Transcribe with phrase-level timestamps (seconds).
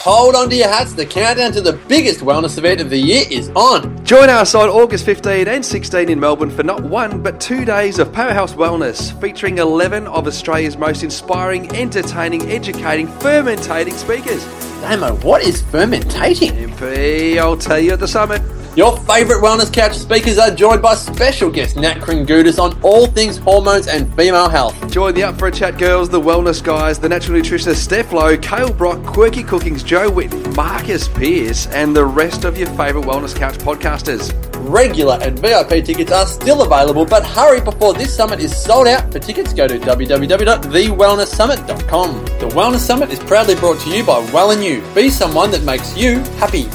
[0.00, 3.24] Hold on to your hats, the countdown to the biggest wellness event of the year
[3.30, 4.02] is on.
[4.02, 7.98] Join us on August 15 and 16 in Melbourne for not one but two days
[7.98, 14.42] of Powerhouse Wellness, featuring 11 of Australia's most inspiring, entertaining, educating, fermentating speakers.
[14.80, 16.52] Damo, what is fermentating?
[16.52, 18.40] MP, I'll tell you at the summit.
[18.76, 23.36] Your favourite wellness couch speakers are joined by special guest Nat Kringoudis on all things
[23.36, 24.76] hormones and female health.
[24.92, 28.36] Join the Up for a Chat girls, the wellness guys, the natural nutritionist Steph Lowe,
[28.36, 33.34] Kale Brock, Quirky Cookings, Jo Whitton, Marcus Pearce, and the rest of your favourite wellness
[33.34, 34.32] couch podcasters.
[34.70, 39.10] Regular and VIP tickets are still available, but hurry before this summit is sold out.
[39.10, 42.24] For tickets, go to www.thewellnesssummit.com.
[42.24, 44.80] The Wellness Summit is proudly brought to you by Well and You.
[44.94, 46.68] Be someone that makes you happy.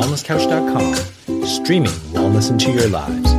[0.00, 3.34] TheWellnessCouch.com, streaming wellness into your lives.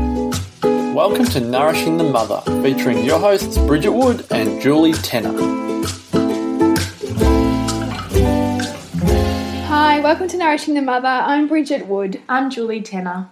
[0.93, 5.33] Welcome to Nourishing the Mother, featuring your hosts Bridget Wood and Julie Tenner.
[9.65, 11.07] Hi, welcome to Nourishing the Mother.
[11.07, 13.31] I'm Bridget Wood, I'm Julie Tenner.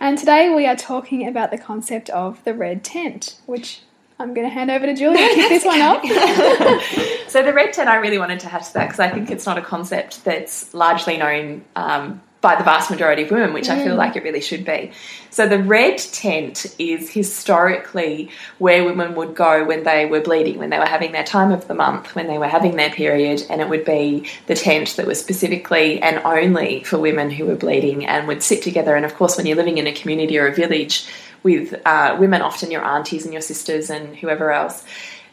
[0.00, 3.82] and today we are talking about the concept of the red tent, which
[4.18, 6.02] I'm going to hand over to Julie to kick this one off.
[7.28, 9.58] So the red tent, I really wanted to hatch that because I think it's not
[9.58, 13.96] a concept that's largely known um, by the vast majority of women, which I feel
[13.96, 14.92] like it really should be.
[15.30, 20.70] So the red tent is historically where women would go when they were bleeding, when
[20.70, 23.60] they were having their time of the month, when they were having their period, and
[23.60, 28.06] it would be the tent that was specifically and only for women who were bleeding
[28.06, 28.94] and would sit together.
[28.94, 31.06] And of course, when you're living in a community or a village
[31.42, 34.84] with uh, women, often your aunties and your sisters and whoever else,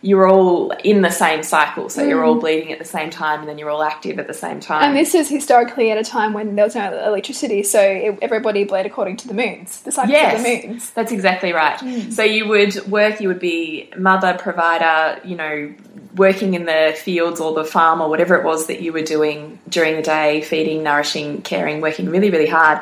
[0.04, 1.88] you're all in the same cycle.
[1.90, 4.34] So you're all bleeding at the same time, and then you're all active at the
[4.34, 4.84] same time.
[4.84, 8.66] and this is historically at a time when there was no electricity, so it, everybody
[8.66, 10.92] bled according to the moons, the cycle Yes, of the moons.
[10.92, 11.80] that's exactly right.
[12.14, 15.74] So you would work, you would be mother, provider, you know,
[16.16, 19.58] working in the fields or the farm or whatever it was that you were doing
[19.70, 22.81] during the day, feeding, nourishing, caring, working really, really hard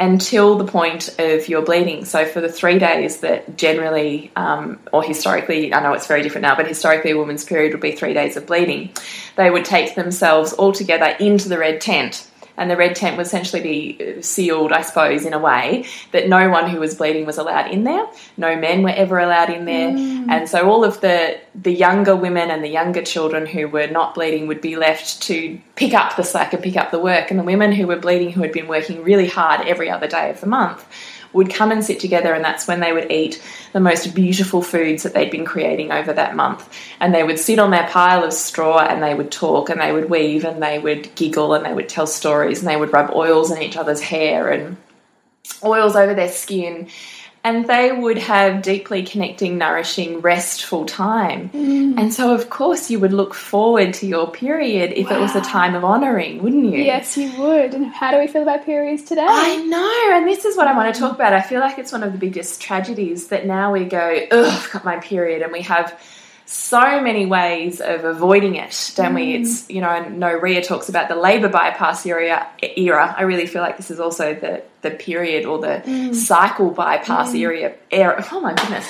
[0.00, 2.04] until the point of your bleeding.
[2.04, 6.42] So for the three days that generally, um, or historically, I know it's very different
[6.42, 8.90] now, but historically a woman's period would be three days of bleeding,
[9.36, 13.24] they would take themselves all together into the red tent and the red tent would
[13.24, 17.24] essentially be uh, sealed, I suppose, in a way that no one who was bleeding
[17.24, 18.04] was allowed in there.
[18.36, 19.90] No men were ever allowed in there,
[20.28, 24.16] and so all of the the younger women and the younger children who were not
[24.16, 27.38] bleeding would be left to pick up the slack and pick up the work, and
[27.38, 30.40] the women who were bleeding, who had been working really hard every other day of
[30.40, 30.84] the month.
[31.32, 35.02] Would come and sit together, and that's when they would eat the most beautiful foods
[35.02, 36.68] that they'd been creating over that month.
[37.00, 39.92] And they would sit on their pile of straw and they would talk and they
[39.92, 43.10] would weave and they would giggle and they would tell stories and they would rub
[43.10, 44.76] oils in each other's hair and
[45.62, 46.88] oils over their skin.
[47.44, 51.48] And they would have deeply connecting, nourishing, restful time.
[51.50, 51.98] Mm.
[51.98, 55.40] And so, of course, you would look forward to your period if it was a
[55.40, 56.82] time of honouring, wouldn't you?
[56.82, 57.74] Yes, you would.
[57.74, 59.26] And how do we feel about periods today?
[59.26, 61.32] I know, and this is what I want to talk about.
[61.32, 64.70] I feel like it's one of the biggest tragedies that now we go, ugh, I've
[64.70, 65.98] got my period, and we have
[66.50, 69.34] so many ways of avoiding it, don't we?
[69.34, 69.74] It's, mm.
[69.74, 73.14] you know, I know Rhea talks about the labour bypass era, era.
[73.18, 76.14] I really feel like this is also the, the period or the mm.
[76.14, 77.42] cycle bypass mm.
[77.42, 78.24] area, era.
[78.32, 78.88] Oh my goodness.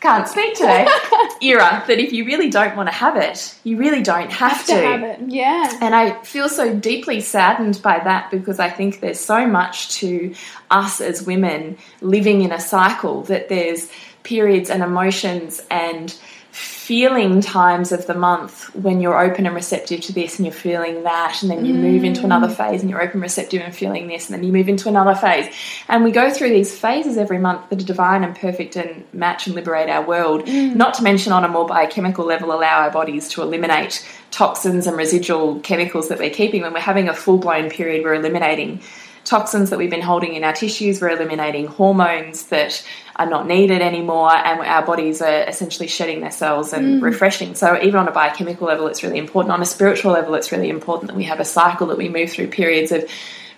[0.00, 0.86] Can't speak today.
[1.42, 4.74] era that if you really don't want to have it, you really don't have, to
[4.74, 5.20] have it.
[5.26, 5.78] Yeah.
[5.80, 10.34] and I feel so deeply saddened by that because I think there's so much to
[10.70, 13.90] us as women living in a cycle that there's
[14.22, 16.14] periods and emotions and
[16.52, 21.04] feeling times of the month when you're open and receptive to this and you're feeling
[21.04, 22.56] that and then you move into another mm.
[22.56, 25.54] phase and you're open receptive and feeling this and then you move into another phase.
[25.88, 29.46] And we go through these phases every month that are divine and perfect and match
[29.46, 30.46] and liberate our world.
[30.46, 30.74] Mm.
[30.74, 34.96] Not to mention on a more biochemical level allow our bodies to eliminate toxins and
[34.96, 38.80] residual chemicals that we're keeping when we're having a full-blown period we're eliminating
[39.24, 42.84] toxins that we've been holding in our tissues we're eliminating hormones that
[43.20, 47.02] are not needed anymore and our bodies are essentially shedding their cells and mm.
[47.02, 47.54] refreshing.
[47.54, 49.52] So even on a biochemical level it's really important.
[49.52, 52.30] On a spiritual level it's really important that we have a cycle that we move
[52.30, 53.04] through periods of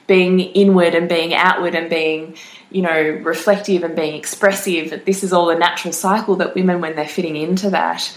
[0.08, 2.34] being inward and being outward and being
[2.72, 5.04] you know reflective and being expressive.
[5.04, 8.12] This is all a natural cycle that women when they're fitting into that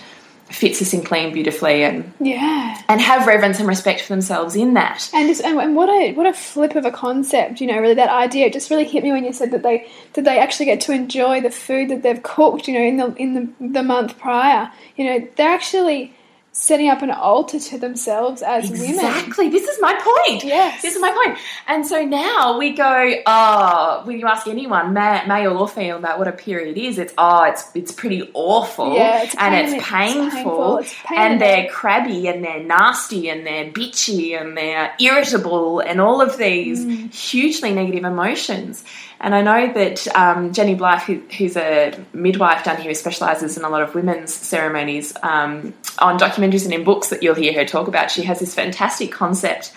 [0.50, 2.80] fit succinctly and beautifully and Yeah.
[2.88, 6.14] and have reverence and respect for themselves in that And, just, and and what a
[6.14, 7.80] what a flip of a concept, you know.
[7.80, 10.38] Really, that idea it just really hit me when you said that they that they
[10.40, 13.68] actually get to enjoy the food that they've cooked, you know, in the in the
[13.68, 14.72] the month prior.
[14.96, 16.14] You know, they're actually
[16.58, 18.92] setting up an altar to themselves as women.
[18.92, 19.50] Exactly.
[19.50, 20.42] This is my point.
[20.46, 20.82] Yes.
[20.82, 21.38] This is my point.
[21.68, 26.18] And so now we go, oh, when you ask anyone, ma- male or female, about
[26.18, 28.96] what a period is, it's oh, it's it's pretty awful.
[28.96, 30.32] Yeah, it's and pain- it's it's painful.
[30.32, 36.00] painful, it's and they're crabby and they're nasty and they're bitchy and they're irritable and
[36.00, 37.14] all of these Mm.
[37.14, 38.84] hugely negative emotions.
[39.20, 43.58] And I know that um, Jenny Blythe, who, who's a midwife down here who specialises
[43.58, 46.20] in a lot of women's ceremonies, um, on
[46.52, 49.74] documentaries and in books that you'll hear her talk about, she has this fantastic concept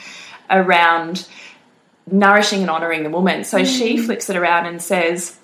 [0.50, 1.26] around
[2.10, 3.44] nourishing and honouring the woman.
[3.44, 4.04] So she mm.
[4.04, 5.36] flips it around and says,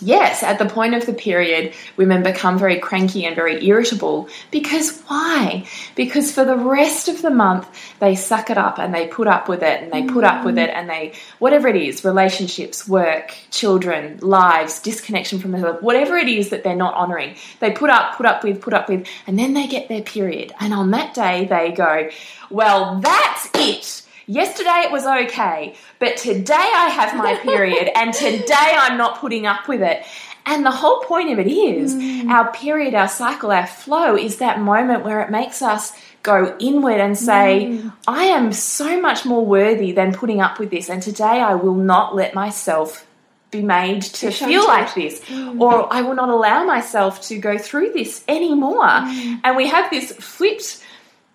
[0.00, 4.28] Yes, at the point of the period, women become very cranky and very irritable.
[4.50, 5.66] Because why?
[5.94, 7.66] Because for the rest of the month,
[7.98, 10.58] they suck it up and they put up with it and they put up with
[10.58, 16.28] it and they, whatever it is, relationships, work, children, lives, disconnection from themselves, whatever it
[16.28, 19.38] is that they're not honouring, they put up, put up with, put up with, and
[19.38, 20.52] then they get their period.
[20.60, 22.10] And on that day, they go,
[22.50, 24.05] Well, that's it.
[24.26, 29.46] Yesterday it was okay, but today I have my period and today I'm not putting
[29.46, 30.04] up with it.
[30.44, 32.28] And the whole point of it is mm.
[32.28, 35.92] our period, our cycle, our flow is that moment where it makes us
[36.22, 37.92] go inward and say, mm.
[38.06, 40.88] I am so much more worthy than putting up with this.
[40.88, 43.06] And today I will not let myself
[43.50, 45.60] be made to feel like this, mm.
[45.60, 48.86] or I will not allow myself to go through this anymore.
[48.86, 50.84] And we have this flipped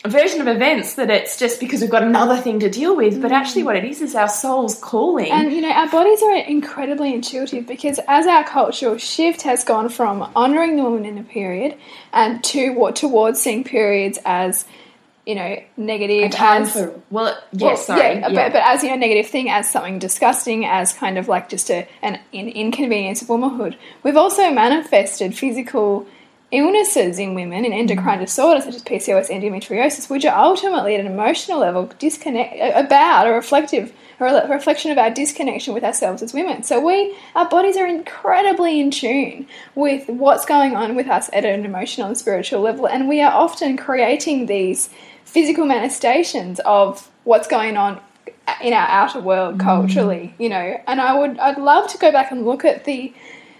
[0.07, 3.31] version of events that it's just because we've got another thing to deal with, but
[3.31, 3.65] actually mm.
[3.65, 5.31] what it is is our soul's calling.
[5.31, 9.89] And you know, our bodies are incredibly intuitive because as our cultural shift has gone
[9.89, 11.77] from honouring the woman in a period
[12.13, 14.65] and to what towards seeing periods as
[15.25, 18.95] you know negative as for well, yes, well, sorry, yeah, But, but as you know,
[18.95, 23.29] negative thing, as something disgusting, as kind of like just a, an, an inconvenience of
[23.29, 23.77] womanhood.
[24.01, 26.07] We've also manifested physical
[26.51, 28.25] illnesses in women in endocrine mm.
[28.25, 33.31] disorders such as PCOS, endometriosis, which are ultimately at an emotional level disconnect about a
[33.31, 36.61] reflective a reflection of our disconnection with ourselves as women.
[36.61, 41.43] So we, our bodies are incredibly in tune with what's going on with us at
[41.43, 44.89] an emotional and spiritual level, and we are often creating these
[45.25, 47.99] physical manifestations of what's going on
[48.61, 49.61] in our outer world mm.
[49.61, 50.79] culturally, you know.
[50.87, 53.13] And I would, I'd love to go back and look at the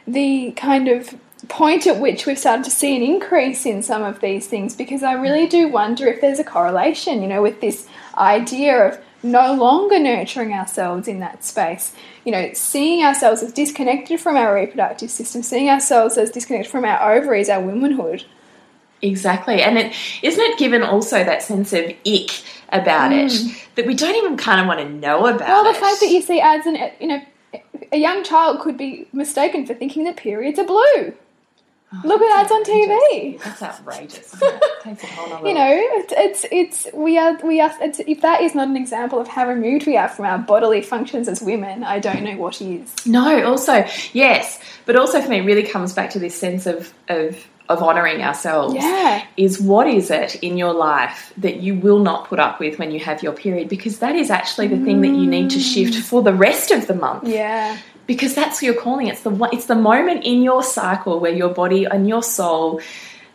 [0.08, 1.16] the kind of
[1.52, 5.04] point at which we've started to see an increase in some of these things because
[5.04, 7.88] I really do wonder if there's a correlation, you know, with this
[8.18, 11.94] idea of no longer nurturing ourselves in that space.
[12.24, 16.86] You know, seeing ourselves as disconnected from our reproductive system, seeing ourselves as disconnected from
[16.86, 18.24] our ovaries, our womanhood.
[19.02, 19.62] Exactly.
[19.62, 23.76] And it isn't it given also that sense of ick about it mm.
[23.76, 25.74] that we don't even kind of want to know about Well, it.
[25.74, 27.22] the fact that you see ads and you know,
[27.92, 31.14] a young child could be mistaken for thinking that periods are blue.
[32.06, 33.44] Look at ads on TV.
[33.44, 34.34] That's outrageous.
[34.34, 34.64] Isn't it?
[34.82, 37.72] Takes a whole nother You know, it's, it's it's we are we are.
[37.82, 40.82] It's, if that is not an example of how removed we are from our bodily
[40.82, 43.06] functions as women, I don't know what is.
[43.06, 46.94] No, also, yes, but also for me, it really comes back to this sense of
[47.10, 48.76] of of honoring ourselves.
[48.76, 49.26] Yeah.
[49.38, 52.92] Is what is it in your life that you will not put up with when
[52.92, 53.70] you have your period?
[53.70, 56.02] Because that is actually the thing that you need to shift mm.
[56.02, 57.28] for the rest of the month.
[57.28, 59.08] Yeah, Because that's your calling.
[59.08, 62.82] It's the it's the moment in your cycle where your body and your soul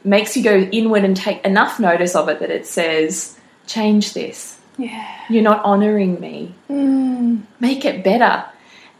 [0.05, 4.59] makes you go inward and take enough notice of it that it says, change this.
[4.79, 6.55] yeah, You're not honoring me.
[6.71, 7.43] Mm.
[7.59, 8.45] Make it better.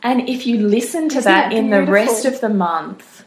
[0.03, 3.25] And if you listen to Isn't that, that in the rest of the month,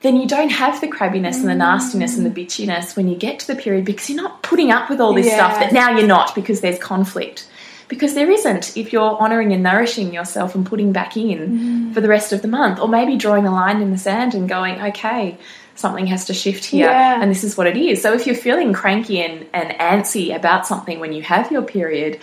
[0.00, 3.38] then you don't have the crabbiness and the nastiness and the bitchiness when you get
[3.40, 5.60] to the period because you're not putting up with all this stuff Yeah.
[5.60, 7.48] that now you're not because there's conflict.
[7.88, 11.94] Because there isn't if you're honouring and nourishing yourself and putting back in Mm.
[11.94, 14.48] for the rest of the month, or maybe drawing a line in the sand and
[14.48, 15.38] going, okay,
[15.74, 17.20] something has to shift here, Yeah.
[17.22, 18.02] and this is what it is.
[18.02, 22.18] So if you're feeling cranky and, and antsy about something when you have your period,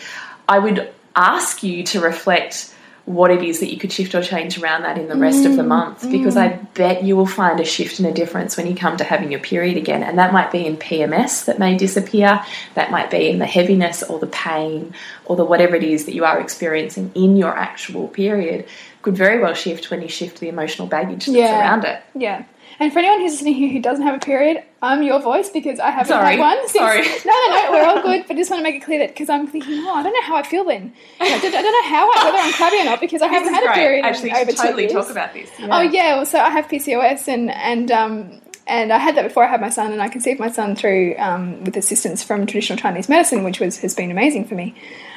[0.48, 2.72] I would ask you to reflect
[3.06, 5.56] what it is that you could shift or change around that in the rest of
[5.56, 6.74] the mm, month because I mm.
[6.74, 9.40] bet you will find a shift and a difference when you come to having your
[9.40, 10.02] period again.
[10.02, 12.44] And that might be in PMS that may disappear,
[12.74, 14.96] that might be in the heaviness or the pain
[15.26, 18.66] or the whatever it is that you are experiencing in your actual period.
[19.04, 21.60] Could very well shift when you shift the emotional baggage that's Yeah.
[21.60, 22.02] around it.
[22.16, 22.46] yeah.
[22.80, 25.80] And for anyone who's listening here who doesn't have a period, I'm your voice because
[25.80, 26.32] I haven't Sorry.
[26.36, 26.58] had one.
[26.68, 27.02] Since, Sorry.
[27.26, 27.72] No, no, no.
[27.72, 28.24] We're all good.
[28.28, 30.14] But I just want to make it clear that because I'm thinking, oh, I don't
[30.14, 30.94] know how I feel then.
[31.22, 33.22] You know, I don't I don't know how I, whether I'm crabby or not because
[33.22, 35.06] I haven't had a period in Actually, you over totally two years.
[35.06, 35.50] talk about this.
[35.60, 39.44] Oh yeah, well, so I have PCOS and and um and I had that before
[39.44, 42.78] I had my son, and I conceived my son through um, with assistance from traditional
[42.80, 44.74] Chinese medicine, which was has been amazing for me.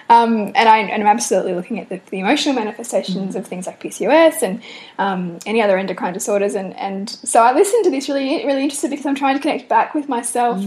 [0.08, 3.82] Um, and I and I'm absolutely looking at the, the emotional manifestations of things like
[3.82, 4.62] PCOS and
[4.98, 8.90] um, any other endocrine disorders, and and so I listened to this really really interested
[8.90, 10.62] because I'm trying to connect back with myself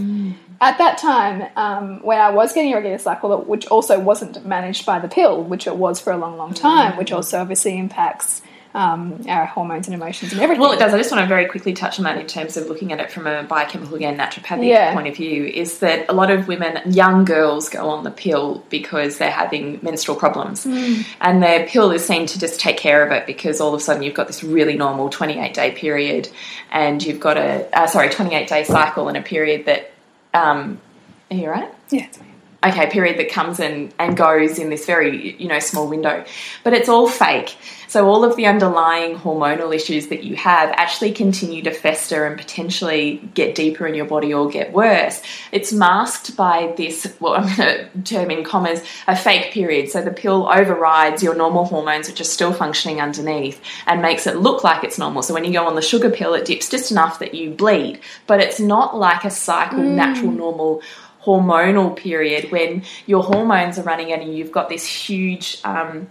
[0.62, 4.86] at that time, um, when I was getting a regular cycle, which also wasn't managed
[4.86, 8.42] by the pill, which it was for a long, long time, which also obviously impacts
[8.74, 10.60] um, our hormones and emotions and everything.
[10.60, 10.94] Well, it does.
[10.94, 13.10] I just want to very quickly touch on that in terms of looking at it
[13.10, 14.94] from a biochemical, again, naturopathic Yeah.
[14.94, 15.44] point of view.
[15.44, 19.78] Is that a lot of women, young girls, go on the pill because they're having
[19.82, 23.74] menstrual problems, and their pill is seen to just take care of it because all
[23.74, 26.28] of a sudden you've got this really normal 28 day period,
[26.70, 29.90] and you've got a uh, sorry 28 day cycle and a period that.
[30.34, 30.80] Um,
[31.30, 31.70] are you right?
[31.90, 32.06] yeah.
[32.64, 36.24] Okay period that comes and, and goes in this very you know small window.
[36.64, 37.56] But it's all fake.
[37.92, 42.38] So all of the underlying hormonal issues that you have actually continue to fester and
[42.38, 45.20] potentially get deeper in your body or get worse.
[45.52, 49.90] It's masked by this well i'm going to term in commas a fake period.
[49.90, 54.36] So the pill overrides your normal hormones which are still functioning underneath and makes it
[54.36, 55.22] look like it's normal.
[55.22, 58.00] So when you go on the sugar pill it dips just enough that you bleed.
[58.26, 59.92] But it's not like a cycle mm.
[59.92, 60.82] natural normal
[61.24, 66.08] hormonal period when your hormones are running and you've got this huge um,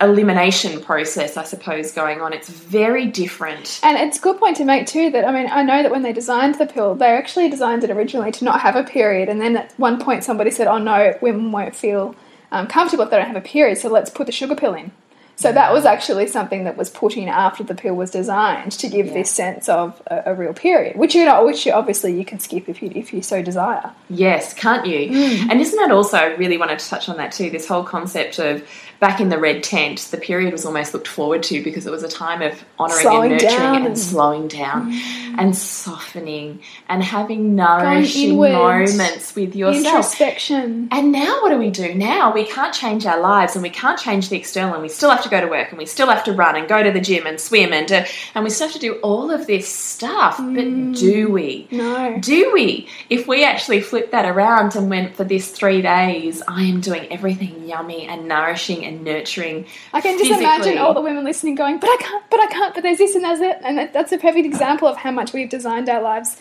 [0.00, 2.32] elimination process, I suppose, going on.
[2.32, 3.80] It's very different.
[3.82, 6.02] And it's a good point to make too that I mean I know that when
[6.02, 9.40] they designed the pill, they actually designed it originally to not have a period, and
[9.40, 12.14] then at one point somebody said, "Oh no, women won't feel
[12.50, 14.92] um, comfortable if they don't have a period, so let's put the sugar pill in."
[15.36, 18.88] So that was actually something that was put in after the pill was designed to
[18.88, 22.24] give this sense of a, a real period, which you know, which you, obviously you
[22.24, 23.90] can skip if you if you so desire.
[24.08, 25.10] Yes, can't you?
[25.10, 25.50] Mm.
[25.50, 28.38] And isn't that also, I really wanted to touch on that too, this whole concept
[28.38, 28.62] of
[29.00, 32.04] back in the red tent, the period was almost looked forward to because it was
[32.04, 33.98] a time of honouring Slowing and nurturing down and, and- Mm.
[33.98, 34.92] slowing down
[35.38, 39.86] and softening and having nourishing moments with yourself.
[39.86, 40.88] Introspection.
[40.90, 41.94] And now what do we do?
[41.94, 45.10] Now we can't change our lives and we can't change the external and we still
[45.10, 47.00] have to go to work and we still have to run and go to the
[47.00, 48.02] gym and swim and do,
[48.34, 50.36] and we still have to do all of this stuff.
[50.38, 50.98] But mm.
[50.98, 51.68] do we?
[51.70, 52.18] No.
[52.18, 52.88] Do we?
[53.10, 57.10] If we actually flipped that around and went for this three days, I am doing
[57.12, 59.66] everything yummy and nourishing and nurturing.
[59.92, 62.74] I can just imagine all the women listening going, but I can't, but I can't,
[62.74, 63.60] but there's this and there's that.
[63.64, 66.36] And that, that's a perfect example of how much we've designed our lives,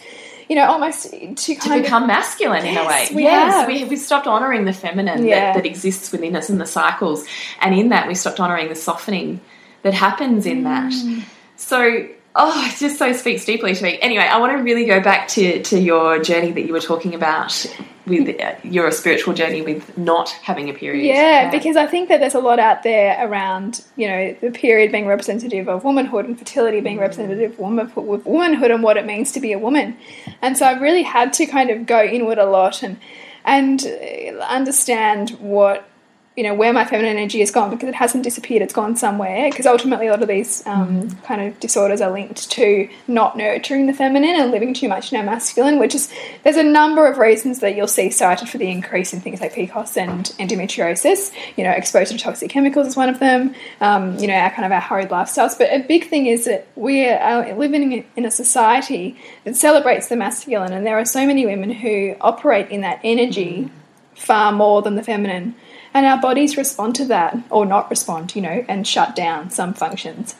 [0.51, 2.07] you know, almost to to become of.
[2.07, 3.03] masculine in a way.
[3.07, 3.67] Yes, we yes, have.
[3.69, 5.39] we, we've stopped honouring the feminine Yeah.
[5.39, 7.25] that, that exists within us and the cycles.
[7.61, 9.39] And in that, we stopped honouring the softening
[9.83, 10.63] that happens in Mm.
[10.65, 11.25] that.
[11.55, 13.99] So, oh, it just so speaks deeply to me.
[14.01, 17.13] Anyway, I want to really go back to, to your journey that you were talking
[17.13, 17.65] about
[18.07, 21.05] with uh, your spiritual journey with not having a period.
[21.05, 24.91] Yeah, because I think that there's a lot out there around, you know, the period
[24.91, 29.39] being representative of womanhood and fertility being representative of womanhood and what it means to
[29.39, 29.97] be a woman.
[30.41, 32.97] And so I've really had to kind of go inward a lot and
[33.43, 35.89] and uh, understand what
[36.37, 39.49] you know where my feminine energy has gone because it hasn't disappeared it's gone somewhere
[39.49, 43.85] because ultimately a lot of these um, kind of disorders are linked to not nurturing
[43.87, 46.11] the feminine and living too much in our masculine which is
[46.43, 49.53] there's a number of reasons that you'll see cited for the increase in things like
[49.53, 51.31] PCOS and endometriosis.
[51.57, 53.53] You know exposure to toxic chemicals is one of them.
[53.81, 55.57] Um, you know our kind of our hurried lifestyles.
[55.57, 60.15] But a big thing is that we are living in a society that celebrates the
[60.15, 63.69] masculine and there are so many women who operate in that energy
[64.15, 65.55] far more than the feminine.
[65.93, 69.73] And our bodies respond to that, or not respond, you know, and shut down some
[69.73, 70.35] functions.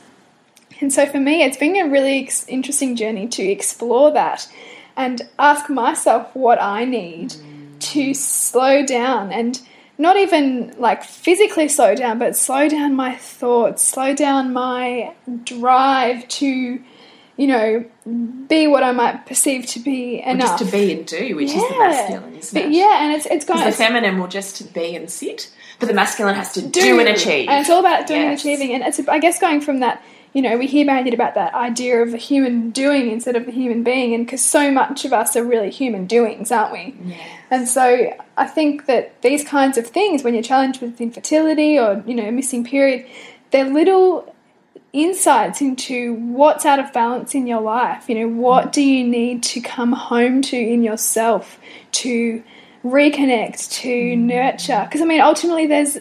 [0.80, 4.52] And so for me, it's been a really interesting journey to explore that
[4.96, 7.36] and ask myself what I need
[7.80, 9.60] to slow down and
[9.98, 16.28] not even like physically slow down, but slow down my thoughts, slow down my drive
[16.28, 16.82] to,
[17.42, 17.84] you know,
[18.48, 20.60] be what I might perceive to be Or enough.
[20.60, 22.72] just to be and do, which is the masculine, isn't But it?
[22.82, 26.36] yeah, and it's it's going the feminine will just be and sit, but the masculine
[26.36, 27.48] has to do, and achieve.
[27.50, 28.30] And it's all about doing Yes.
[28.32, 28.70] and achieving.
[28.76, 32.02] And it's, I guess, going from that, you know, we hear bandied about that idea
[32.04, 34.14] of a human doing instead of a human being.
[34.14, 36.84] And because so much of us are really human doings, aren't we?
[37.04, 37.16] Yeah.
[37.50, 42.04] And so I think that these kinds of things, when you're challenged with infertility or,
[42.06, 43.06] you know, a missing period,
[43.52, 44.34] they're little
[44.94, 48.10] insights into what's out of balance in your life.
[48.10, 51.60] You know, what do you need to come home to in yourself
[51.94, 52.44] to
[52.84, 54.82] reconnect, to nurture?
[54.86, 55.98] Because, I mean, ultimately, there's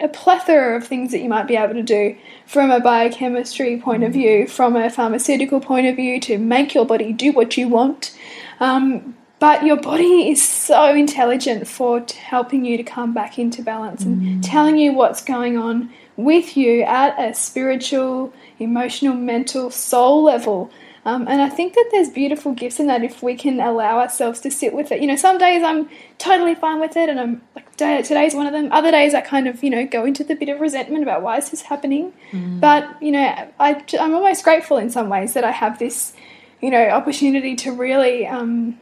[0.00, 4.02] a plethora of things that you might be able to do from a biochemistry point
[4.02, 7.68] of view, from a pharmaceutical point of view, to make your body do what you
[7.68, 8.16] want.
[8.58, 13.60] Um, but your body is so intelligent for t- helping you to come back into
[13.60, 20.22] balance and telling you what's going on with you at a spiritual, emotional, mental, soul
[20.22, 20.70] level.
[21.04, 24.38] Um, and I think that there's beautiful gifts in that if we can allow ourselves
[24.42, 25.00] to sit with it.
[25.00, 28.46] You know, some days I'm totally fine with it, and I'm like, "Today- today's one
[28.46, 28.68] of them.
[28.70, 31.38] Other days I kind of, you know, go into the bit of resentment about why
[31.38, 32.12] is this happening.
[32.60, 33.26] But you know,
[33.58, 36.12] I, I'm almost grateful in some ways that I have this,
[36.60, 38.78] you know, opportunity to really um,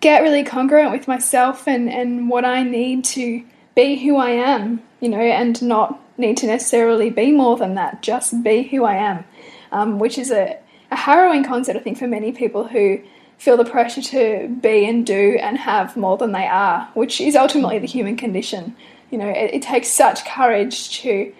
[0.00, 4.82] get really congruent with myself and, and what I need to be who I am,
[5.00, 8.94] you know, and not need to necessarily be more than that, just be who I
[8.96, 9.24] am,
[9.72, 10.58] um, which is a,
[10.90, 13.00] a harrowing concept, I think, for many people who
[13.38, 17.34] feel the pressure to be and do and have more than they are, which is
[17.34, 18.76] ultimately the human condition.
[19.10, 21.32] You know, it, it takes such courage to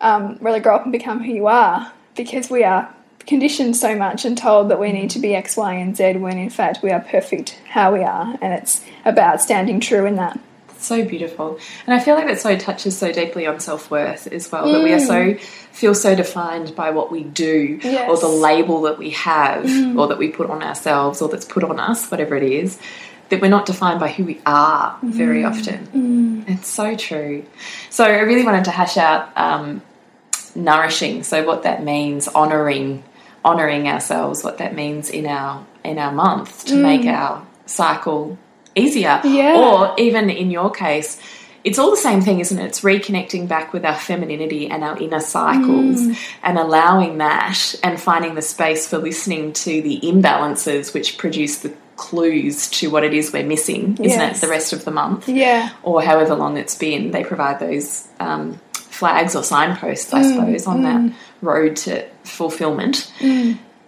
[0.00, 2.94] um, really grow up and become who you are because we are
[3.26, 5.36] conditioned so much and told that we need to be mm-hmm.
[5.36, 8.84] X, Y, and Z when in fact we are perfect how we are, and it's
[9.04, 10.38] about standing true in that.
[10.78, 11.58] so beautiful.
[11.86, 14.92] And i feel like that so touches so deeply on self-worth as well that we
[14.92, 15.40] are so mm.
[15.40, 18.10] feel so defined by what we do Yes.
[18.10, 19.98] or the label that we have mm.
[19.98, 22.78] or that we put on ourselves or that's put on us whatever it is
[23.28, 25.50] that we're not defined by who we are very mm.
[25.50, 26.44] often.
[26.48, 27.44] It's so true.
[27.88, 29.80] So i really wanted to hash out um,
[30.54, 33.02] nourishing so what that means honoring
[33.44, 36.82] honoring ourselves what that means in our in our month to mm.
[36.82, 38.38] make our cycle
[38.74, 39.20] easier.
[39.24, 39.56] Yeah.
[39.56, 41.20] or even in your case
[41.64, 42.64] it's all the same thing isn't it?
[42.64, 46.18] It's reconnecting back with our femininity and our inner cycles mm.
[46.42, 51.72] and allowing that and finding the space for listening to the imbalances which produce the
[51.96, 54.38] clues to what it is we're missing isn't Yes.
[54.38, 55.28] it the rest of the month?
[55.28, 55.70] Yeah.
[55.82, 60.66] or however long it's been, they provide those um, flags or signposts, I mm, suppose,
[60.66, 63.12] on that road to fulfillment.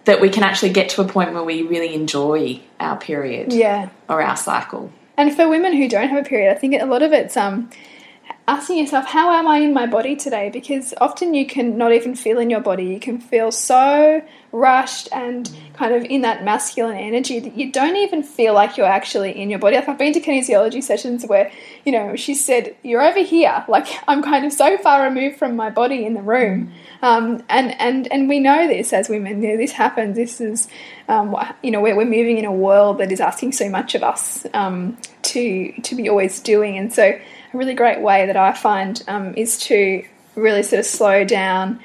[0.05, 3.89] That we can actually get to a point where we really enjoy our period Yeah.
[4.07, 4.91] or our cycle.
[5.17, 7.71] And for women who don't have a period, I think a lot of it's um,
[8.47, 10.51] asking yourself, how am I in my body today?
[10.51, 12.85] Because often you can not even feel in your body.
[12.85, 14.21] You can feel so
[14.51, 18.85] rushed and kind of in that masculine energy that you don't even feel like you're
[18.85, 19.75] actually in your body.
[19.75, 21.51] Like I've been to kinesiology sessions where,
[21.85, 23.63] you know, she said, You're over here.
[23.75, 26.71] Like I'm kind of so far removed from my body in the room.
[27.01, 29.41] Um, and, and, and we know this as women.
[29.41, 30.15] You know, this happens.
[30.15, 30.69] This is,
[31.09, 34.03] um, you know, we're, we're moving in a world that is asking so much of
[34.03, 36.77] us um, to, to be always doing.
[36.77, 37.19] And so,
[37.57, 41.79] really great way that I find um, is to really sort of slow down,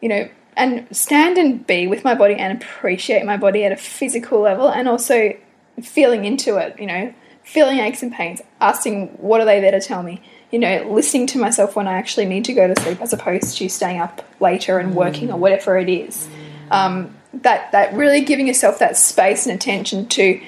[0.00, 3.76] you know, and stand and be with my body and appreciate my body at a
[3.76, 5.36] physical level and also
[5.80, 9.80] feeling into it, you know, feeling aches and pains, asking what are they there to
[9.80, 13.00] tell me, you know, listening to myself when I actually need to go to sleep
[13.00, 16.28] as opposed to staying up later and working or whatever it is.
[16.70, 20.40] Um, that, that really giving yourself that space and attention to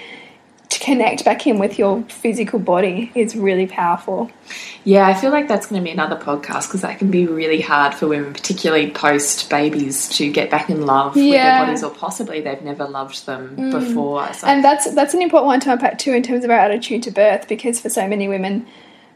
[0.75, 4.31] to connect back in with your physical body is really powerful.
[4.83, 7.61] Yeah, I feel like that's going to be another podcast because that can be really
[7.61, 11.91] hard for women, particularly post babies, to get back in love with their bodies, or
[11.91, 13.71] possibly they've never loved them mm.
[13.71, 14.33] before.
[14.33, 17.05] So And that's that's an important one to unpack too in terms of our attitude
[17.05, 18.67] to birth, because for so many women,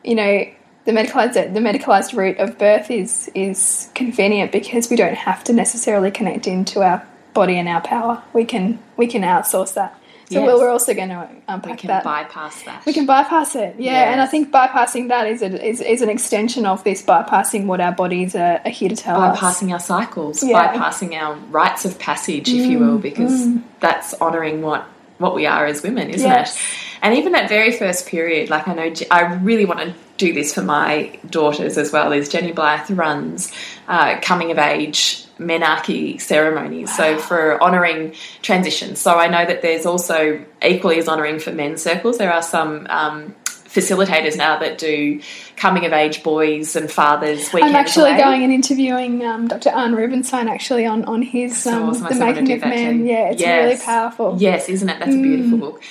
[0.04, 0.46] you know,
[0.84, 5.52] the medicalized the medicalized route of birth is is convenient because we don't have to
[5.52, 8.22] necessarily connect into our body and our power.
[8.32, 9.97] We can we can outsource that.
[10.30, 10.46] So Yes.
[10.46, 12.04] we're, we're also going to unpack um, we can that.
[12.04, 12.84] bypass that.
[12.84, 16.10] we can bypass it, yeah, and I think bypassing that is, a, is is an
[16.10, 19.38] extension of this bypassing what our bodies are, are here to tell us.
[19.38, 20.74] bypassing our cycles, Yeah.
[20.76, 23.62] bypassing our rites of passage, if you will, mm, because mm.
[23.80, 24.86] that's honouring what
[25.16, 26.56] what we are as women, isn't Yes.
[26.56, 26.62] it?
[27.00, 30.52] And even that very first period, like I know, I really want to do this
[30.52, 32.12] for my daughters as well.
[32.12, 33.50] Is Jenny Blythe runs
[33.88, 39.00] uh, coming of age menarche ceremonies, so for honouring transitions.
[39.00, 42.18] So I know that there's also equally as honouring for men's circles.
[42.18, 42.86] There are some.
[42.90, 43.34] Um,
[43.68, 45.20] facilitators now that do
[45.58, 48.20] coming of age boys and fathers I'm actually away.
[48.22, 49.70] going and interviewing um, Dr.
[49.70, 52.06] Arne Rubinstein actually on on his um, awesome.
[52.08, 52.98] The making of men.
[53.00, 53.04] too.
[53.04, 53.64] Yeah, it's Yes.
[53.64, 54.32] really powerful.
[54.32, 54.40] Mm.
[54.40, 54.98] Yes, isn't it?
[55.00, 55.82] That's a beautiful book.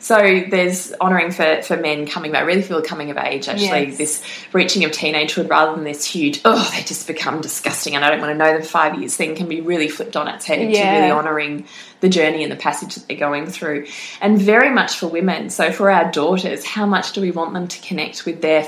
[0.00, 0.16] So
[0.50, 2.42] there's honouring for, for men coming back.
[2.42, 3.98] I really feel coming of age, actually, Yes.
[3.98, 8.10] this reaching of teenagehood rather than this huge, oh, they just become disgusting and I
[8.10, 10.70] don't want to know them five years thing can be really flipped on its head
[10.72, 10.92] Yeah.
[10.94, 11.64] to really honouring
[12.00, 13.86] the journey and the passage that they're going through.
[14.22, 15.50] And very much for women.
[15.50, 18.62] So for our daughters, how much do we want them to connect with their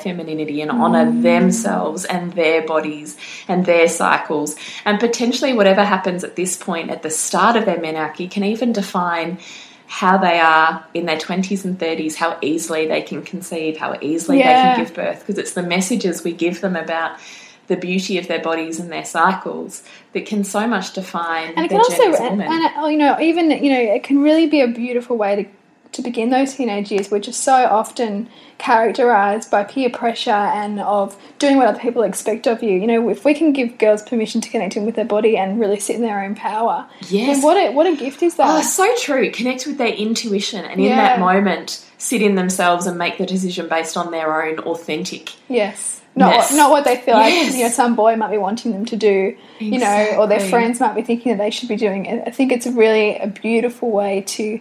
[0.51, 1.23] and honour Mm.
[1.23, 3.17] themselves and their bodies
[3.49, 4.57] and their cycles?
[4.85, 8.73] And potentially whatever happens at this point at the start of their menarche can even
[8.73, 9.39] define
[9.87, 14.39] how they are in their 20s and 30s, how easily they can conceive, how easily
[14.39, 17.19] they can give birth, because it's the messages we give them about
[17.67, 19.83] the beauty of their bodies and their cycles
[20.15, 22.77] that can so much define and it their can also journey as a and, and
[22.77, 25.45] uh, you know even you know it can really be a beautiful way to
[25.93, 28.29] to begin those teenage years which are so often
[28.59, 33.09] characterized by peer pressure and of doing what other people expect of you you know
[33.09, 35.97] if we can give girls permission to connect in with their body and really sit
[35.97, 37.27] in their own power Yes.
[37.37, 39.31] then what a what a gift is that Oh, so true.
[39.31, 40.97] Connect with their intuition and in Yeah.
[40.97, 45.31] that moment sit in themselves and make the decision based on their own authentic.
[45.49, 46.01] Yes.
[46.15, 47.49] Not what, not what they feel Yes.
[47.51, 50.41] like you know some boy might be wanting them to do, you know, or their
[50.41, 52.23] friends might be thinking that they should be doing it.
[52.27, 54.61] I think it's really a beautiful way to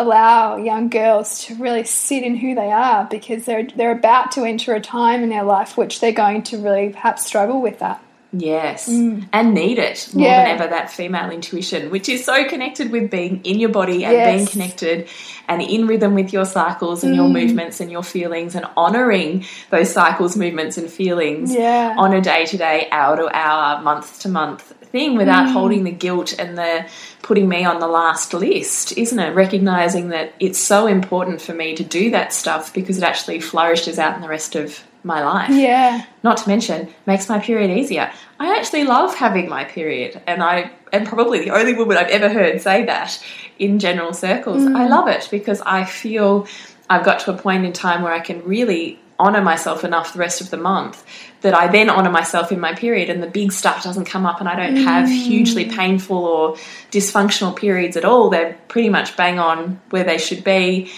[0.00, 4.44] allow young girls to really sit in who they are because they're they're about to
[4.44, 8.02] enter a time in their life which they're going to really perhaps struggle with that.
[8.32, 10.30] Yes, and need it more Mm.
[10.30, 10.44] Yeah.
[10.44, 10.70] than ever.
[10.70, 14.34] That female intuition, which is so connected with being in your body and Yes.
[14.36, 15.08] being connected
[15.48, 17.32] and in rhythm with your cycles and your Mm.
[17.32, 21.94] movements and your feelings, and honoring those cycles, movements, and feelings Yeah.
[21.98, 25.52] on a day to day, hour to hour, month to month thing without Mm.
[25.52, 26.84] holding the guilt and the
[27.30, 29.30] putting me on the last list, isn't it?
[29.36, 34.00] Recognizing that it's so important for me to do that stuff because it actually flourishes
[34.00, 36.04] out in the rest of my life Yeah.
[36.24, 38.10] not to mention makes my period easier.
[38.40, 42.28] I actually love having my period, and I am probably the only woman I've ever
[42.28, 43.24] heard say that
[43.60, 44.62] in general circles.
[44.64, 44.76] Mm.
[44.76, 46.48] I love it because I feel
[46.90, 50.18] I've got to a point in time where I can really honor myself enough the
[50.18, 51.04] rest of the month
[51.42, 54.40] that I then honor myself in my period and the big stuff doesn't come up
[54.40, 55.12] and I don't have mm.
[55.12, 56.56] hugely painful or
[56.90, 58.30] dysfunctional periods at all.
[58.30, 60.90] They're pretty much bang on where they should be.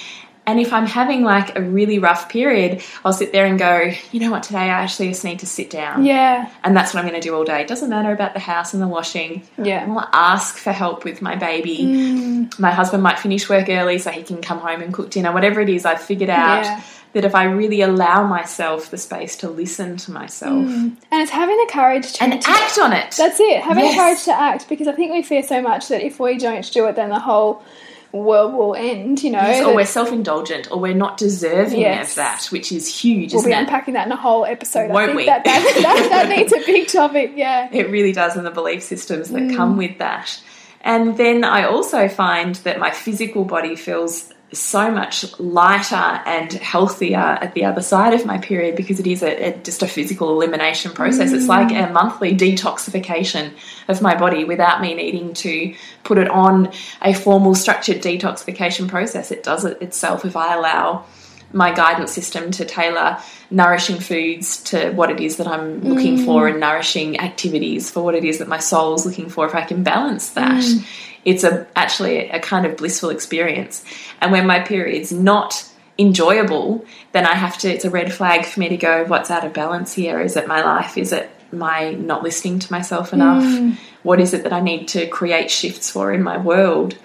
[0.45, 4.19] And if I'm having like a really rough period, I'll sit there and go, you
[4.19, 6.05] know what, today I actually just need to sit down.
[6.05, 6.51] Yeah.
[6.65, 7.61] And that's what I'm going to do all day.
[7.61, 9.47] It doesn't matter about the house and the washing.
[9.57, 9.87] Yeah.
[9.89, 11.79] I'll ask for help with my baby.
[11.79, 12.59] Mm.
[12.59, 15.31] My husband might finish work early so he can come home and cook dinner.
[15.33, 16.83] Whatever it is, I've figured out Yeah.
[17.13, 20.97] that if I really allow myself the space to listen to myself mm.
[21.13, 23.15] And it's having the courage to, and to- act on it.
[23.17, 23.63] That's it.
[23.63, 23.95] Having Yes.
[23.95, 26.69] the courage to act because I think we fear so much that if we don't
[26.73, 27.63] do it, then the whole
[28.12, 29.22] world will end.
[29.22, 32.11] You know, Yes, or we're self indulgent, or we're not deserving Yes.
[32.11, 33.55] of that, which is huge, we'll be it?
[33.59, 34.90] unpacking that in a whole episode.
[34.90, 35.27] I Won't think we?
[35.27, 37.33] That, that, that, that needs a big topic.
[37.37, 37.68] Yeah.
[37.72, 39.57] It really does, and the belief systems that Mm.
[39.57, 40.40] come with that.
[40.85, 47.19] And then I also find that my physical body feels so much lighter and healthier
[47.19, 50.31] at the other side of my period because it is a, a, just a physical
[50.31, 51.33] elimination process.
[51.33, 51.88] It's like Mm.
[51.88, 53.53] a monthly detoxification
[53.88, 59.31] of my body without me needing to put it on a formal structured detoxification process.
[59.31, 61.05] It does it itself if I allow
[61.53, 63.19] my guidance system to tailor
[63.51, 66.53] nourishing foods to what it is that I'm looking for mm.
[66.53, 69.83] and nourishing activities for what it is that my soul's looking for if I can
[69.83, 70.62] balance that.
[70.62, 70.87] Mm.
[71.25, 73.85] It's a actually a kind of blissful experience.
[74.21, 78.59] And when my period's not enjoyable then I have to it's a red flag for
[78.61, 80.21] me to go what's out of balance here?
[80.21, 80.97] Is it my life?
[80.97, 83.45] Is it my not listening to myself enough?
[83.45, 83.77] Mm.
[84.03, 86.97] What is it that I need to create shifts for in my world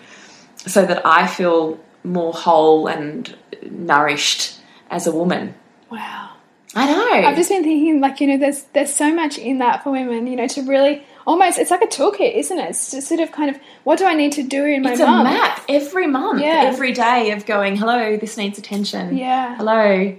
[0.65, 3.35] so that I feel more whole and
[3.69, 5.55] nourished as a woman.
[5.91, 6.31] Wow.
[6.75, 7.27] I know.
[7.27, 10.27] I've just been thinking, like, you know, there's there's so much in that for women,
[10.27, 12.69] you know, to really almost it's like a toolkit, isn't it?
[12.69, 14.99] It's just sort of kind of what do I need to do in my it's
[14.99, 15.21] month?
[15.21, 16.63] a map every month, Yeah.
[16.65, 19.17] every day of going, hello, this needs attention.
[19.17, 19.55] Yeah.
[19.55, 20.15] Hello,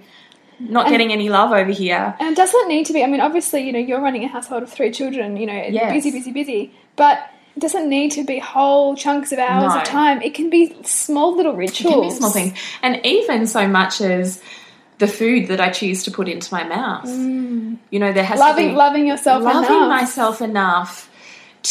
[0.59, 2.17] not And- getting any love over here.
[2.19, 3.05] And it doesn't need to be.
[3.05, 5.37] I mean, obviously, you know, you're running a household of three children.
[5.37, 5.93] You know, Yes.
[5.93, 6.75] busy, busy, busy.
[6.97, 7.19] But
[7.59, 9.81] doesn't need to be whole chunks of hours No.
[9.81, 10.23] of time.
[10.23, 11.93] It can be small little rituals.
[11.95, 12.59] It can be small things.
[12.83, 14.41] And even so much as
[14.99, 17.09] the food that I choose to put into my mouth.
[17.09, 18.43] You know, there has Mm.
[18.43, 19.89] Loving, to be loving yourself loving enough.
[19.89, 21.08] myself enough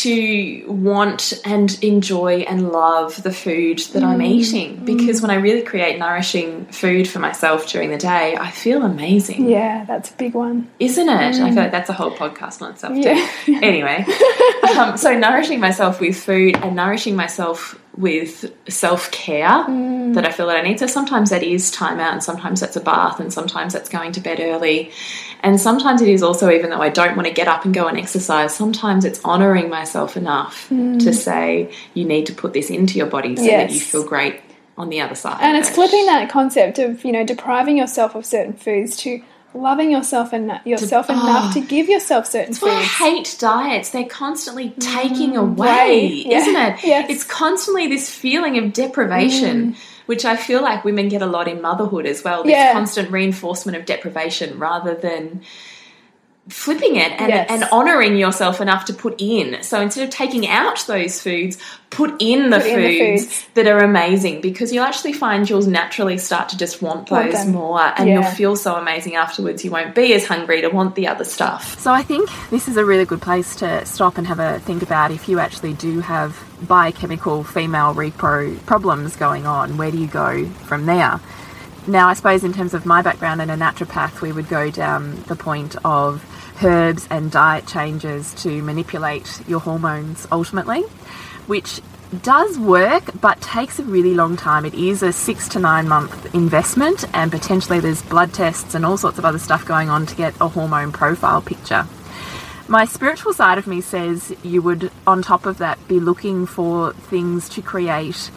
[0.04, 4.26] to want and enjoy and love the food that I'm Mm.
[4.28, 4.82] eating.
[4.86, 9.50] Because when I really create nourishing food for myself during the day, I feel amazing.
[9.50, 10.68] Yeah, that's a big one.
[10.80, 11.16] Isn't it?
[11.16, 13.56] I feel like that's a whole podcast on itself, too.
[13.62, 14.06] Anyway,
[14.78, 20.14] um, so nourishing myself with food and nourishing myself with self care Mm.
[20.14, 20.80] that I feel that I need.
[20.80, 24.12] So sometimes that is time out, and sometimes that's a bath, and sometimes that's going
[24.14, 24.92] to bed early.
[25.44, 27.88] And sometimes it is also, even though I don't want to get up and go
[27.88, 32.98] and exercise, sometimes it's honoring myself enough to say, you need to put this into
[32.98, 33.74] your body so that Mm.
[33.74, 34.42] You feel great
[34.78, 35.38] on the other side.
[35.42, 35.74] And it's it.
[35.74, 39.22] flipping that concept of, you know, depriving yourself of certain foods to
[39.54, 41.54] loving yourself and yourself enough oh.
[41.54, 43.90] to give yourself certain That's why I hate diets.
[43.90, 46.08] They're constantly mm, taking away, Way.
[46.08, 46.38] Yeah.
[46.38, 46.84] isn't it?
[46.84, 47.10] Yes.
[47.10, 49.78] It's constantly this feeling of deprivation, mm.
[50.06, 52.44] which I feel like women get a lot in motherhood as well.
[52.44, 52.74] This Yeah.
[52.74, 55.42] constant reinforcement of deprivation rather than
[56.50, 57.48] flipping it and, Yes.
[57.50, 59.62] and honoring yourself enough to put in.
[59.64, 61.58] So instead of taking out those foods,
[61.90, 63.46] put in the, Put foods, in the foods.
[63.56, 67.44] that are amazing because you'll actually find you'll naturally start to just want Want those
[67.44, 67.52] them.
[67.54, 68.16] more and Yeah.
[68.16, 69.66] you'll feel so amazing afterwards.
[69.66, 71.80] You won't be as hungry to want the other stuff.
[71.80, 74.82] So I think this is a really good place to stop and have a think
[74.82, 80.08] about if you actually do have biochemical female repro problems going on, where do you
[80.08, 81.20] go from there?
[81.88, 85.24] Now, I suppose in terms of my background and a naturopath, we would go down
[85.28, 86.22] the point of
[86.64, 90.82] herbs and diet changes to manipulate your hormones ultimately,
[91.48, 91.82] which
[92.24, 94.66] does work but takes a really long time.
[94.66, 98.98] It is a six to nine month investment, and potentially there's blood tests and all
[98.98, 101.86] sorts of other stuff going on to get a hormone profile picture.
[102.70, 106.94] My spiritual side of me says you would, on top of that, be looking for
[106.94, 108.30] things to create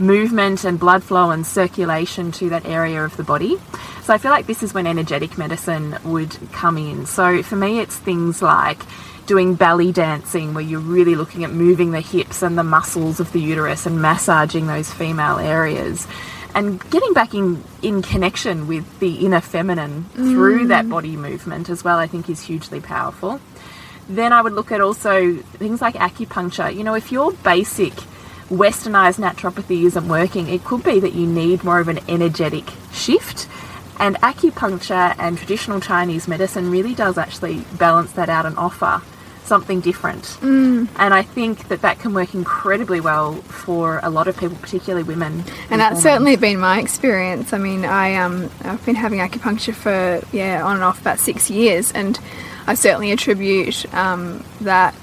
[0.00, 3.56] movement and blood flow and circulation to that area of the body.
[4.02, 7.06] So I feel like this is when energetic medicine would come in.
[7.06, 8.80] So for me, it's things like
[9.26, 13.30] doing belly dancing, where you're really looking at moving the hips and the muscles of
[13.32, 16.06] the uterus and massaging those female areas.
[16.54, 20.90] And getting back in, in connection with the inner feminine through that mm.
[20.90, 23.38] body movement as well, I think is hugely powerful.
[24.08, 26.74] Then I would look at also things like acupuncture.
[26.74, 27.92] You know, if your basic
[28.48, 33.48] westernized naturopathy isn't working, it could be that you need more of an energetic shift.
[34.00, 39.02] And acupuncture and traditional Chinese medicine really does actually balance that out and offer
[39.44, 40.38] something different.
[41.00, 45.02] And I think that that can work incredibly well for a lot of people, particularly
[45.02, 45.42] women.
[45.70, 47.52] And that's certainly been my experience.
[47.52, 51.50] I mean, I um, I've been having acupuncture for yeah on and off about six
[51.50, 52.20] years, and
[52.66, 54.94] I certainly attribute um, that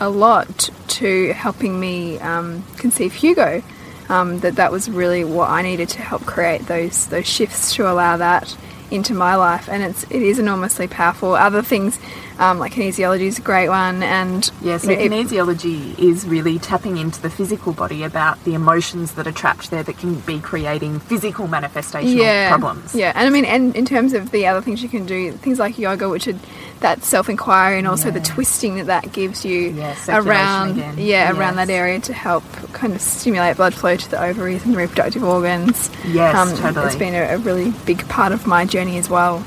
[0.00, 3.62] a lot to helping me um, conceive Hugo.
[4.08, 7.88] Um, that that was really what I needed to help create those those shifts to
[7.88, 8.56] allow that
[8.90, 11.34] into my life, and it's it is enormously powerful.
[11.34, 12.00] Other things
[12.40, 16.58] um, like kinesiology is a great one, and Yeah, so you know, kinesiology is really
[16.58, 20.40] tapping into the physical body about the emotions that are trapped there that can be
[20.40, 22.94] creating physical manifestational problems.
[22.94, 25.58] Yeah, and I mean, and in terms of the other things you can do, things
[25.58, 26.34] like yoga, which are
[26.80, 30.94] that self inquiry and also the twisting that that gives you Yeah, around, again.
[30.98, 34.72] yeah, around that area to help kind of stimulate blood flow to the ovaries and
[34.72, 35.90] the reproductive organs.
[36.06, 36.86] Yes, um, totally.
[36.86, 39.44] It's been a, a really big part of my journey as well.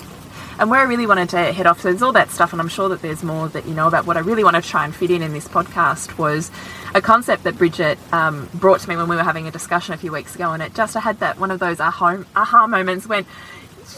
[0.60, 2.68] And where I really wanted to head off, so there's all that stuff, and I'm
[2.68, 4.06] sure that there's more that you know about.
[4.06, 6.52] What I really want to try and fit in in this podcast was
[6.94, 9.98] a concept that Bridget um, brought to me when we were having a discussion a
[9.98, 13.08] few weeks ago, and it just I had that one of those aha, aha moments
[13.08, 13.26] when,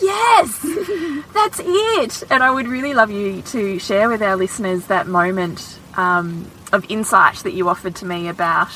[0.02, 0.60] yes,
[1.34, 2.24] that's it.
[2.32, 6.86] And I would really love you to share with our listeners that moment um, of
[6.90, 8.72] insight that you offered to me about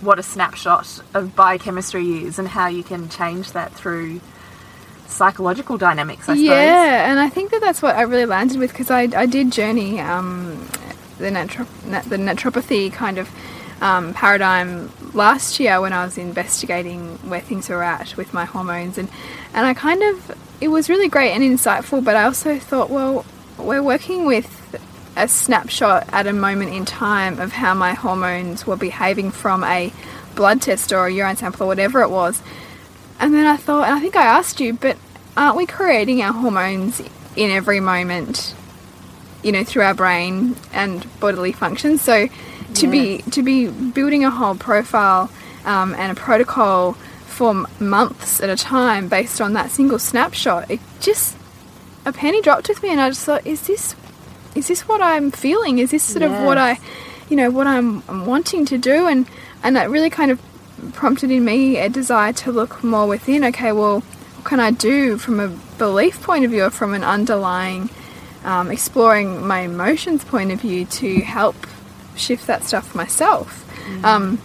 [0.00, 4.20] what a snapshot of biochemistry is and how you can change that through
[5.10, 6.46] psychological dynamics, I suppose.
[6.46, 9.52] Yeah, and I think that that's what I really landed with because I, I did
[9.52, 10.68] journey um,
[11.18, 11.48] the, nat-
[12.08, 13.28] the naturopathy kind of
[13.80, 18.98] um, paradigm last year when I was investigating where things were at with my hormones,
[18.98, 19.08] and
[19.54, 23.24] and I kind of it was really great and insightful, but I also thought, well,
[23.58, 24.56] we're working with
[25.16, 29.92] a snapshot at a moment in time of how my hormones were behaving from a
[30.34, 32.42] blood test or a urine sample or whatever it was.
[33.20, 34.96] And then I thought, and I think I asked you, but
[35.36, 37.00] aren't we creating our hormones
[37.36, 38.54] in every moment,
[39.42, 42.00] you know, through our brain and bodily functions?
[42.00, 42.28] So
[42.74, 45.30] to be to be building a whole profile
[45.64, 46.94] um, and a protocol
[47.26, 51.36] for months at a time based on that single snapshot, it just
[52.06, 53.94] a penny dropped with me, and I just thought, is this
[54.54, 55.78] is this what I'm feeling?
[55.78, 56.78] Is this sort of what I,
[57.28, 59.06] you know, what I'm, I'm wanting to do?
[59.06, 59.26] And
[59.62, 60.40] and that really kind of
[60.92, 63.44] prompted in me a desire to look more within.
[63.44, 67.04] Okay, well, what can I do from a belief point of view, or from an
[67.04, 67.90] underlying,
[68.44, 71.56] um, exploring my emotions point of view to help
[72.16, 73.66] shift that stuff myself.
[74.04, 74.40] Um,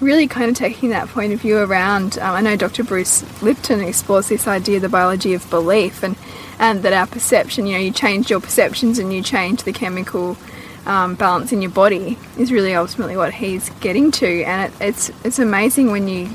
[0.00, 2.18] really kind of taking that point of view around.
[2.18, 2.84] Um, I know Dr.
[2.84, 6.16] Bruce Lipton explores this idea, the biology of belief, and
[6.58, 10.36] and that our perception, you know, you change your perceptions and you change the chemical
[10.86, 15.10] um, balance in your body is really ultimately what he's getting to, and it, it's
[15.24, 16.30] it's amazing when you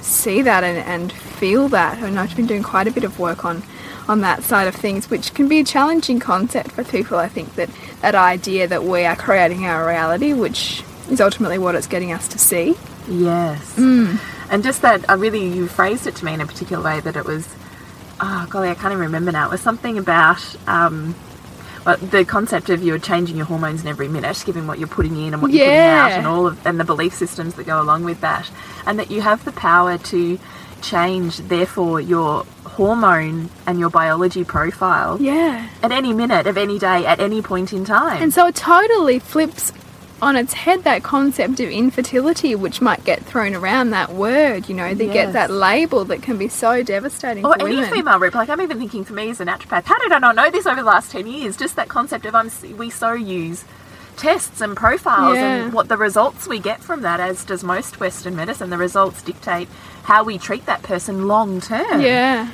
[0.00, 1.98] see that and, and feel that.
[1.98, 3.62] And I've been doing quite a bit of work on
[4.08, 7.18] on that side of things, which can be a challenging concept for people.
[7.18, 7.68] I think that
[8.00, 12.28] that idea that we are creating our reality, which is ultimately what it's getting us
[12.28, 12.74] to see.
[13.08, 13.76] Yes.
[13.76, 14.18] Mm.
[14.50, 17.16] And just that, I really, you phrased it to me in a particular way that
[17.16, 17.54] it was,
[18.20, 19.46] oh, golly, I can't even remember now.
[19.46, 21.14] It was something about um,
[21.86, 25.16] well, the concept of you're changing your hormones in every minute, given what you're putting
[25.16, 27.80] in and what you're putting out, and all of, and the belief systems that go
[27.80, 28.50] along with that.
[28.86, 30.38] And that you have the power to
[30.82, 35.68] change, therefore, your hormone and your biology profile Yeah.
[35.82, 38.22] at any minute of any day, at any point in time.
[38.22, 39.72] And so it totally flips
[40.20, 44.74] on its head that concept of infertility, which might get thrown around that word, you
[44.74, 45.14] know, they Yes.
[45.14, 47.90] get that label that can be so devastating Or for any women.
[47.90, 50.34] female rep, like I'm even thinking for me as a naturopath, how did I not
[50.34, 51.56] know this over the last 10 years?
[51.56, 53.64] Just that concept of I'm, we so use
[54.16, 55.54] tests and profiles Yeah.
[55.54, 59.22] and what the results we get from that, as does most Western medicine, the results
[59.22, 59.68] dictate
[60.02, 62.00] how we treat that person long term.
[62.00, 62.48] Yeah.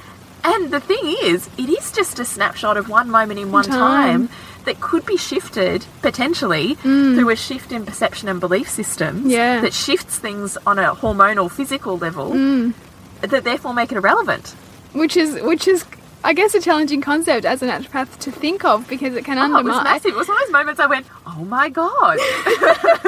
[0.46, 4.28] And the thing is, it is just a snapshot of one moment in one time,
[4.28, 4.36] Time.
[4.64, 9.30] That could be shifted potentially through a shift in perception and belief systems Mm.
[9.30, 9.60] Yeah.
[9.60, 12.72] that shifts things on a hormonal physical level Mm.
[13.20, 14.54] that therefore make it irrelevant.
[14.92, 15.84] Which is which is
[16.24, 19.44] I guess a challenging concept as a naturopath to think of because it can Oh,
[19.44, 20.12] it was undermine massive.
[20.12, 22.18] It was one of those moments I went, oh my God.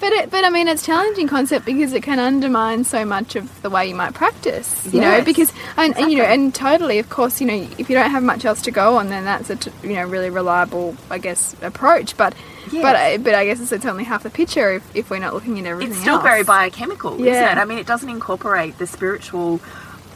[0.00, 3.36] But it, but I mean, it's a challenging concept because it can undermine so much
[3.36, 4.88] of the way you might practice.
[4.90, 7.96] You know, because and, and, you know, and totally, of course, you know, if you
[7.96, 10.96] don't have much else to go on, then that's a t- you know really reliable,
[11.10, 12.16] I guess, approach.
[12.16, 12.34] But
[12.72, 15.34] but I, but I guess it's, it's only half the picture if, if we're not
[15.34, 15.92] looking at everything.
[15.92, 16.22] it's still else.
[16.22, 17.52] very biochemical, isn't Yeah.
[17.52, 17.58] it?
[17.58, 19.60] I mean, it doesn't incorporate the spiritual,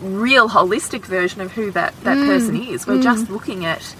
[0.04, 2.26] real holistic version of who that, that Mm.
[2.26, 2.86] person is.
[2.86, 3.94] We're just looking at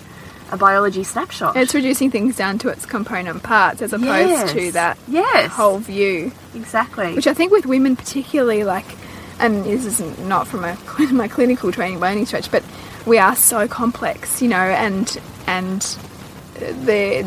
[0.53, 1.57] a biology snapshot.
[1.57, 4.53] It's reducing things down to its component parts as opposed Yes.
[4.53, 5.51] to that Yes.
[5.53, 6.33] whole view.
[6.55, 7.15] exactly.
[7.15, 8.87] Which I think with women particularly, like,
[9.41, 10.77] and this is not from a,
[11.13, 12.63] my clinical training by any stretch, but
[13.07, 15.97] we are so complex, you know, and and
[16.85, 17.27] the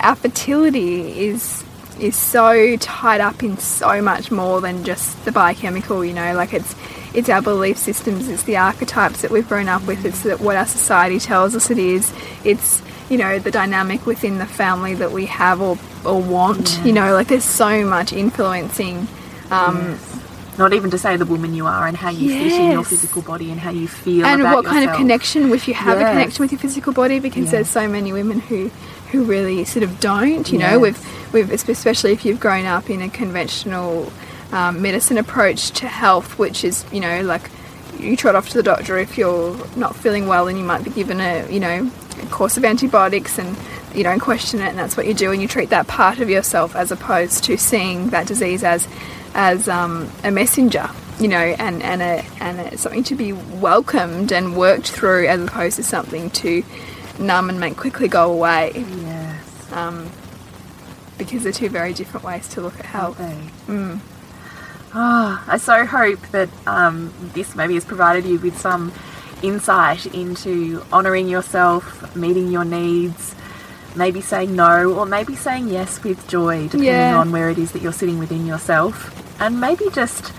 [0.00, 1.62] our fertility is
[2.00, 6.52] is so tied up in so much more than just the biochemical, you know, like
[6.52, 6.74] it's
[7.14, 10.56] it's our belief systems, it's the archetypes that we've grown up with, it's that what
[10.56, 12.12] our society tells us it is,
[12.44, 16.92] it's you know the dynamic within the family that we have or or want, you
[16.92, 19.06] know, like there's so much influencing.
[19.50, 19.98] Um,
[20.58, 23.22] Not even to say the woman you are and how you fit in your physical
[23.22, 26.42] body and how you feel and what kind of connection if you have a connection
[26.42, 27.50] with your physical body because Yes.
[27.52, 28.70] there's so many women who
[29.12, 30.72] who really sort of don't you know.
[30.72, 30.80] Yes.
[31.32, 34.12] with with especially if you've grown up in a conventional
[34.52, 37.50] um, medicine approach to health which is you know like
[37.98, 40.90] you trot off to the doctor if you're not feeling well and you might be
[40.90, 41.90] given a you know
[42.22, 43.56] a course of antibiotics and
[43.94, 46.28] you don't question it and that's what you do and you treat that part of
[46.30, 48.86] yourself as opposed to seeing that disease as
[49.34, 50.88] as um, a messenger
[51.20, 55.40] you know and and a and a, something to be welcomed and worked through as
[55.40, 56.62] opposed to something to
[57.18, 59.72] numb and make quickly go away Yes.
[59.72, 60.10] um,
[61.18, 63.18] because they're two very different ways to look at health
[63.68, 64.00] Mm.
[64.94, 68.92] Oh, I so hope that um, this maybe has provided you with some
[69.42, 73.34] insight into honouring yourself, meeting your needs,
[73.96, 77.18] maybe saying no or maybe saying yes with joy, depending Yeah.
[77.18, 80.32] on where it is that you're sitting within yourself, and maybe just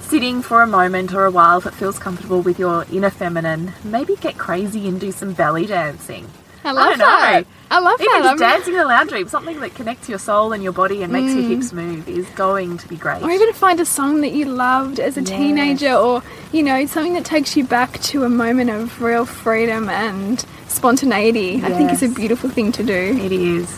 [0.00, 3.72] sitting for a moment or a while if it feels comfortable with your inner feminine.
[3.84, 6.28] Maybe get crazy and do some belly dancing.
[6.68, 7.04] I love know.
[7.06, 10.08] that I love Even that just I'm- dancing in the lounge room, something that connects
[10.08, 13.20] your soul and your body and makes your hips move, is going to be great.
[13.20, 13.26] Mm.
[13.26, 16.86] or even to find a song that you loved as a teenager or you know
[16.86, 21.90] something that takes you back to a moment of real freedom and spontaneity i think
[21.90, 23.68] is a beautiful thing to do It is.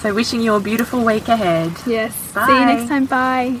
[0.00, 1.72] So, wishing you a beautiful week ahead.
[1.86, 3.60] yes see you next time bye